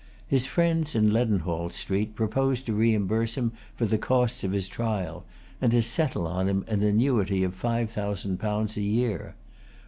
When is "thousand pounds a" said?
7.91-8.81